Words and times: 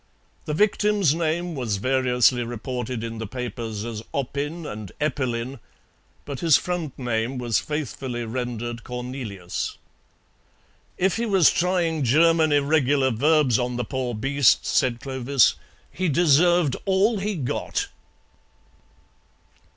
The 0.45 0.55
victim's 0.55 1.13
name 1.13 1.53
was 1.53 1.77
variously 1.77 2.43
reported 2.43 3.03
in 3.03 3.19
the 3.19 3.27
papers 3.27 3.85
as 3.85 4.01
Oppin 4.15 4.65
and 4.65 4.91
Eppelin, 4.99 5.59
but 6.25 6.39
his 6.39 6.57
front 6.57 6.97
name 6.97 7.37
was 7.37 7.59
faithfully 7.59 8.25
rendered 8.25 8.83
Cornelius. 8.83 9.77
"If 10.97 11.17
he 11.17 11.27
was 11.27 11.51
trying 11.51 12.01
German 12.03 12.51
irregular 12.51 13.11
verbs 13.11 13.59
on 13.59 13.75
the 13.75 13.85
poor 13.85 14.15
beast," 14.15 14.65
said 14.65 15.01
Clovis, 15.01 15.53
"he 15.91 16.09
deserved 16.09 16.75
all 16.85 17.19
he 17.19 17.35
got." 17.35 17.89